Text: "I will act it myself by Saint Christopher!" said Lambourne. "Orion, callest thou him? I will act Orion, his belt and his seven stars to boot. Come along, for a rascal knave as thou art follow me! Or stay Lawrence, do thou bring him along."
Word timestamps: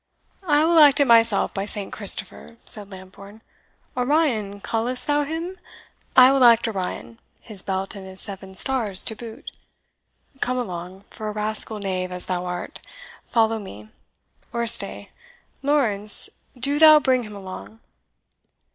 "I 0.47 0.65
will 0.65 0.79
act 0.79 0.99
it 0.99 1.05
myself 1.05 1.53
by 1.53 1.65
Saint 1.65 1.93
Christopher!" 1.93 2.57
said 2.65 2.89
Lambourne. 2.89 3.43
"Orion, 3.95 4.59
callest 4.59 5.05
thou 5.05 5.25
him? 5.25 5.59
I 6.15 6.31
will 6.31 6.43
act 6.43 6.67
Orion, 6.67 7.19
his 7.39 7.61
belt 7.61 7.93
and 7.93 8.07
his 8.07 8.19
seven 8.19 8.55
stars 8.55 9.03
to 9.03 9.15
boot. 9.15 9.55
Come 10.39 10.57
along, 10.57 11.03
for 11.11 11.27
a 11.27 11.31
rascal 11.31 11.77
knave 11.77 12.11
as 12.11 12.25
thou 12.25 12.45
art 12.45 12.79
follow 13.31 13.59
me! 13.59 13.89
Or 14.51 14.65
stay 14.65 15.11
Lawrence, 15.61 16.31
do 16.59 16.79
thou 16.79 16.99
bring 16.99 17.21
him 17.21 17.35
along." 17.35 17.79